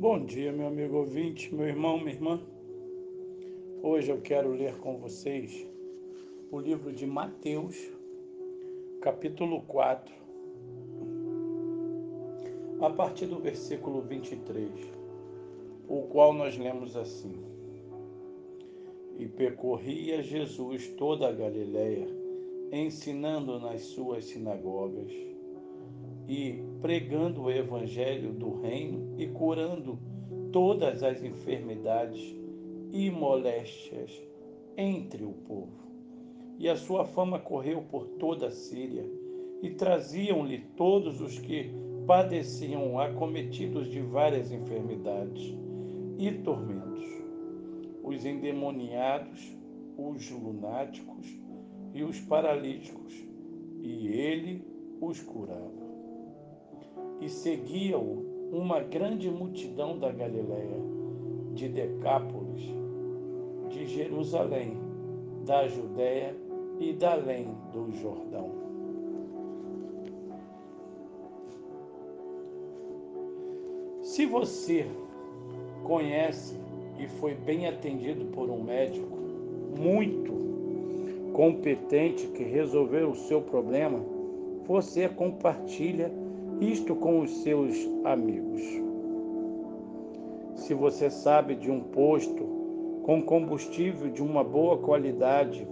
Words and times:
Bom 0.00 0.24
dia, 0.24 0.50
meu 0.50 0.66
amigo 0.66 0.96
ouvinte, 0.96 1.54
meu 1.54 1.66
irmão, 1.66 1.98
minha 1.98 2.12
irmã. 2.12 2.40
Hoje 3.82 4.10
eu 4.10 4.18
quero 4.18 4.50
ler 4.50 4.78
com 4.78 4.96
vocês 4.96 5.68
o 6.50 6.58
livro 6.58 6.90
de 6.90 7.06
Mateus, 7.06 7.76
capítulo 9.02 9.60
4, 9.68 10.10
a 12.80 12.88
partir 12.88 13.26
do 13.26 13.40
versículo 13.40 14.00
23, 14.00 14.70
o 15.86 16.04
qual 16.04 16.32
nós 16.32 16.56
lemos 16.56 16.96
assim: 16.96 17.34
E 19.18 19.28
percorria 19.28 20.22
Jesus 20.22 20.88
toda 20.96 21.28
a 21.28 21.32
Galiléia, 21.32 22.08
ensinando 22.72 23.60
nas 23.60 23.82
suas 23.82 24.24
sinagogas 24.24 25.12
e 26.30 26.62
pregando 26.80 27.42
o 27.42 27.50
evangelho 27.50 28.32
do 28.32 28.60
reino 28.60 29.16
e 29.18 29.26
curando 29.26 29.98
todas 30.52 31.02
as 31.02 31.20
enfermidades 31.24 32.20
e 32.92 33.10
moléstias 33.10 34.12
entre 34.76 35.24
o 35.24 35.32
povo. 35.32 35.90
E 36.56 36.68
a 36.68 36.76
sua 36.76 37.04
fama 37.04 37.40
correu 37.40 37.82
por 37.82 38.06
toda 38.10 38.46
a 38.46 38.50
Síria, 38.52 39.04
e 39.60 39.70
traziam-lhe 39.70 40.58
todos 40.76 41.20
os 41.20 41.36
que 41.36 41.72
padeciam 42.06 43.00
acometidos 43.00 43.90
de 43.90 44.00
várias 44.00 44.52
enfermidades 44.52 45.52
e 46.16 46.30
tormentos, 46.30 47.04
os 48.04 48.24
endemoniados, 48.24 49.52
os 49.98 50.30
lunáticos 50.30 51.26
e 51.92 52.04
os 52.04 52.20
paralíticos, 52.20 53.12
e 53.82 54.06
ele 54.06 54.64
os 55.00 55.20
curava 55.20 55.80
e 57.20 57.28
seguia-o 57.28 58.24
uma 58.52 58.80
grande 58.80 59.30
multidão 59.30 59.98
da 59.98 60.10
Galiléia, 60.10 60.80
de 61.54 61.68
Decápolis, 61.68 62.62
de 63.68 63.86
Jerusalém, 63.86 64.76
da 65.44 65.68
Judéia 65.68 66.34
e 66.80 66.92
da 66.92 67.12
além 67.12 67.48
do 67.72 67.92
Jordão. 67.92 68.50
Se 74.02 74.26
você 74.26 74.86
conhece 75.84 76.58
e 76.98 77.06
foi 77.06 77.34
bem 77.34 77.68
atendido 77.68 78.24
por 78.26 78.50
um 78.50 78.62
médico 78.62 79.16
muito 79.78 80.32
competente 81.32 82.26
que 82.28 82.42
resolveu 82.42 83.10
o 83.10 83.14
seu 83.14 83.40
problema, 83.40 84.00
você 84.66 85.08
compartilha 85.08 86.10
isto 86.60 86.94
com 86.94 87.20
os 87.20 87.30
seus 87.42 87.74
amigos. 88.04 88.60
Se 90.56 90.74
você 90.74 91.10
sabe 91.10 91.54
de 91.54 91.70
um 91.70 91.80
posto 91.80 92.44
com 93.02 93.22
combustível 93.22 94.10
de 94.10 94.22
uma 94.22 94.44
boa 94.44 94.76
qualidade 94.76 95.66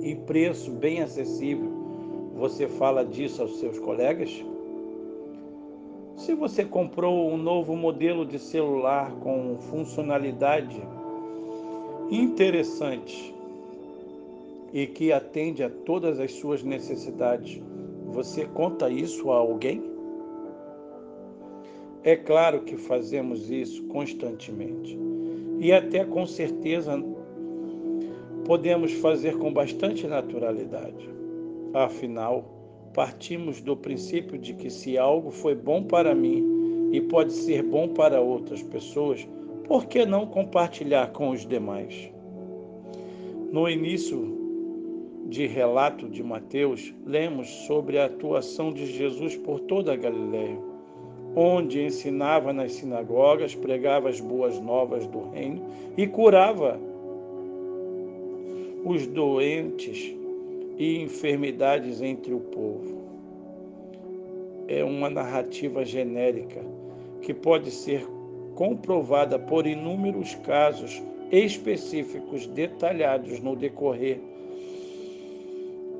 e 0.00 0.14
preço 0.14 0.70
bem 0.70 1.02
acessível, 1.02 1.70
você 2.34 2.66
fala 2.66 3.04
disso 3.04 3.42
aos 3.42 3.60
seus 3.60 3.78
colegas? 3.78 4.44
Se 6.16 6.34
você 6.34 6.64
comprou 6.64 7.30
um 7.30 7.36
novo 7.36 7.76
modelo 7.76 8.24
de 8.24 8.38
celular 8.38 9.12
com 9.16 9.58
funcionalidade 9.58 10.80
interessante 12.10 13.34
e 14.72 14.86
que 14.86 15.12
atende 15.12 15.62
a 15.62 15.70
todas 15.70 16.18
as 16.18 16.32
suas 16.32 16.62
necessidades, 16.62 17.60
você 18.06 18.46
conta 18.46 18.88
isso 18.88 19.30
a 19.30 19.36
alguém? 19.36 19.82
É 22.02 22.14
claro 22.14 22.60
que 22.60 22.76
fazemos 22.76 23.50
isso 23.50 23.82
constantemente. 23.84 24.98
E 25.58 25.72
até 25.72 26.04
com 26.04 26.26
certeza 26.26 27.02
podemos 28.44 28.92
fazer 28.92 29.38
com 29.38 29.52
bastante 29.52 30.06
naturalidade. 30.06 31.08
Afinal, 31.72 32.44
partimos 32.92 33.60
do 33.60 33.76
princípio 33.76 34.38
de 34.38 34.52
que 34.54 34.68
se 34.68 34.98
algo 34.98 35.30
foi 35.30 35.54
bom 35.54 35.82
para 35.82 36.14
mim 36.14 36.90
e 36.92 37.00
pode 37.00 37.32
ser 37.32 37.62
bom 37.62 37.88
para 37.88 38.20
outras 38.20 38.62
pessoas, 38.62 39.26
por 39.66 39.86
que 39.86 40.04
não 40.04 40.26
compartilhar 40.26 41.10
com 41.12 41.30
os 41.30 41.46
demais? 41.46 42.12
No 43.50 43.68
início 43.68 44.33
de 45.26 45.46
relato 45.46 46.08
de 46.08 46.22
Mateus, 46.22 46.94
lemos 47.04 47.48
sobre 47.66 47.98
a 47.98 48.06
atuação 48.06 48.72
de 48.72 48.86
Jesus 48.86 49.36
por 49.36 49.60
toda 49.60 49.92
a 49.92 49.96
Galiléia, 49.96 50.58
onde 51.34 51.82
ensinava 51.82 52.52
nas 52.52 52.72
sinagogas, 52.72 53.54
pregava 53.54 54.08
as 54.08 54.20
boas 54.20 54.60
novas 54.60 55.06
do 55.06 55.30
reino 55.30 55.64
e 55.96 56.06
curava 56.06 56.78
os 58.84 59.06
doentes 59.06 60.14
e 60.78 61.00
enfermidades 61.00 62.02
entre 62.02 62.34
o 62.34 62.40
povo. 62.40 63.02
É 64.68 64.84
uma 64.84 65.08
narrativa 65.08 65.84
genérica 65.84 66.60
que 67.22 67.32
pode 67.32 67.70
ser 67.70 68.06
comprovada 68.54 69.38
por 69.38 69.66
inúmeros 69.66 70.34
casos 70.36 71.02
específicos 71.32 72.46
detalhados 72.46 73.40
no 73.40 73.56
decorrer 73.56 74.20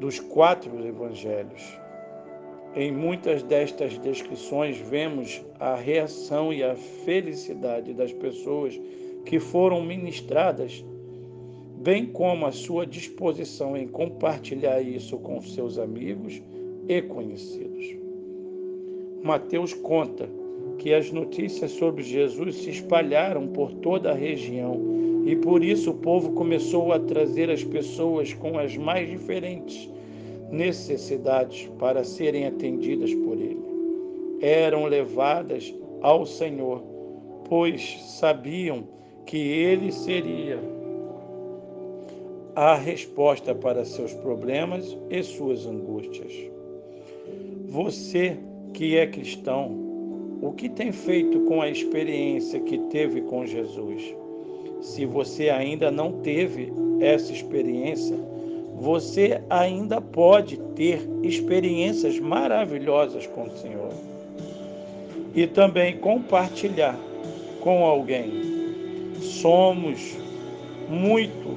dos 0.00 0.18
quatro 0.18 0.84
evangelhos. 0.86 1.78
Em 2.74 2.90
muitas 2.90 3.42
destas 3.42 3.98
descrições, 3.98 4.78
vemos 4.78 5.44
a 5.58 5.74
reação 5.74 6.52
e 6.52 6.64
a 6.64 6.74
felicidade 6.74 7.92
das 7.92 8.12
pessoas 8.12 8.80
que 9.26 9.38
foram 9.38 9.82
ministradas, 9.82 10.82
bem 11.76 12.06
como 12.06 12.46
a 12.46 12.52
sua 12.52 12.86
disposição 12.86 13.76
em 13.76 13.86
compartilhar 13.86 14.80
isso 14.80 15.18
com 15.18 15.42
seus 15.42 15.78
amigos 15.78 16.40
e 16.88 17.02
conhecidos. 17.02 17.96
Mateus 19.22 19.74
conta 19.74 20.39
que 20.80 20.94
as 20.94 21.12
notícias 21.12 21.72
sobre 21.72 22.02
Jesus 22.02 22.56
se 22.56 22.70
espalharam 22.70 23.46
por 23.48 23.70
toda 23.70 24.12
a 24.12 24.14
região 24.14 24.80
e 25.26 25.36
por 25.36 25.62
isso 25.62 25.90
o 25.90 25.94
povo 25.94 26.32
começou 26.32 26.90
a 26.90 26.98
trazer 26.98 27.50
as 27.50 27.62
pessoas 27.62 28.32
com 28.32 28.58
as 28.58 28.78
mais 28.78 29.08
diferentes 29.08 29.90
necessidades 30.50 31.68
para 31.78 32.02
serem 32.02 32.46
atendidas 32.46 33.12
por 33.12 33.36
ele. 33.36 33.60
Eram 34.40 34.86
levadas 34.86 35.72
ao 36.00 36.24
Senhor, 36.24 36.82
pois 37.46 38.00
sabiam 38.18 38.84
que 39.26 39.36
ele 39.36 39.92
seria 39.92 40.58
a 42.56 42.74
resposta 42.74 43.54
para 43.54 43.84
seus 43.84 44.14
problemas 44.14 44.96
e 45.10 45.22
suas 45.22 45.66
angústias. 45.66 46.32
Você 47.68 48.38
que 48.72 48.96
é 48.96 49.06
cristão, 49.06 49.89
o 50.42 50.52
que 50.52 50.68
tem 50.68 50.90
feito 50.90 51.40
com 51.40 51.60
a 51.60 51.68
experiência 51.68 52.60
que 52.60 52.78
teve 52.78 53.20
com 53.22 53.46
Jesus? 53.46 54.14
Se 54.80 55.04
você 55.04 55.50
ainda 55.50 55.90
não 55.90 56.12
teve 56.12 56.72
essa 57.00 57.32
experiência, 57.32 58.16
você 58.78 59.42
ainda 59.50 60.00
pode 60.00 60.56
ter 60.74 61.06
experiências 61.22 62.18
maravilhosas 62.18 63.26
com 63.26 63.44
o 63.44 63.56
Senhor 63.56 63.92
e 65.34 65.46
também 65.46 65.98
compartilhar 65.98 66.98
com 67.60 67.84
alguém. 67.84 68.32
Somos 69.20 70.16
muito 70.88 71.56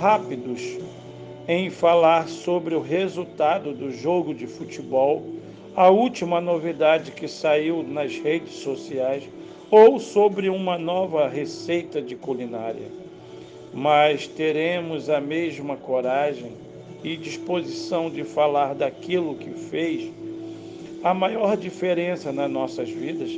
rápidos 0.00 0.78
em 1.46 1.68
falar 1.68 2.28
sobre 2.28 2.74
o 2.74 2.80
resultado 2.80 3.74
do 3.74 3.90
jogo 3.90 4.34
de 4.34 4.46
futebol, 4.46 5.22
a 5.76 5.90
última 5.90 6.40
novidade 6.40 7.10
que 7.10 7.26
saiu 7.26 7.82
nas 7.82 8.16
redes 8.16 8.54
sociais 8.54 9.24
ou 9.70 9.98
sobre 9.98 10.48
uma 10.48 10.78
nova 10.78 11.28
receita 11.28 12.00
de 12.00 12.14
culinária. 12.14 12.86
Mas 13.72 14.28
teremos 14.28 15.10
a 15.10 15.20
mesma 15.20 15.76
coragem 15.76 16.52
e 17.02 17.16
disposição 17.16 18.08
de 18.08 18.22
falar 18.22 18.74
daquilo 18.74 19.34
que 19.34 19.50
fez 19.50 20.10
a 21.02 21.12
maior 21.12 21.56
diferença 21.56 22.32
nas 22.32 22.50
nossas 22.50 22.88
vidas 22.88 23.30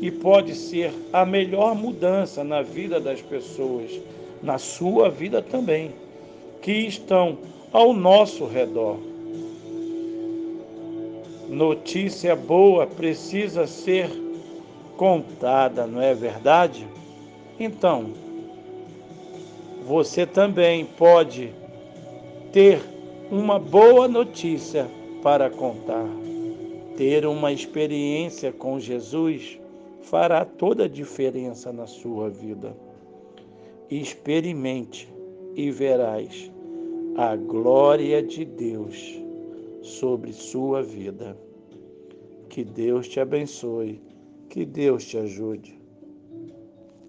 e 0.00 0.10
pode 0.10 0.54
ser 0.54 0.92
a 1.12 1.26
melhor 1.26 1.74
mudança 1.74 2.44
na 2.44 2.62
vida 2.62 3.00
das 3.00 3.20
pessoas, 3.20 3.90
na 4.42 4.58
sua 4.58 5.10
vida 5.10 5.42
também, 5.42 5.90
que 6.62 6.72
estão 6.72 7.36
ao 7.72 7.92
nosso 7.92 8.46
redor. 8.46 9.09
Notícia 11.50 12.36
boa 12.36 12.86
precisa 12.86 13.66
ser 13.66 14.08
contada, 14.96 15.84
não 15.84 16.00
é 16.00 16.14
verdade? 16.14 16.86
Então, 17.58 18.12
você 19.84 20.24
também 20.24 20.84
pode 20.84 21.52
ter 22.52 22.80
uma 23.32 23.58
boa 23.58 24.06
notícia 24.06 24.88
para 25.24 25.50
contar. 25.50 26.06
Ter 26.96 27.26
uma 27.26 27.52
experiência 27.52 28.52
com 28.52 28.78
Jesus 28.78 29.58
fará 30.02 30.44
toda 30.44 30.84
a 30.84 30.88
diferença 30.88 31.72
na 31.72 31.88
sua 31.88 32.30
vida. 32.30 32.76
Experimente 33.90 35.12
e 35.56 35.68
verás 35.72 36.48
a 37.16 37.34
glória 37.34 38.22
de 38.22 38.44
Deus 38.44 39.20
sobre 39.82 40.32
sua 40.32 40.82
vida. 40.82 41.36
Que 42.48 42.64
Deus 42.64 43.08
te 43.08 43.20
abençoe, 43.20 44.00
que 44.48 44.66
Deus 44.66 45.04
te 45.06 45.18
ajude. 45.18 45.79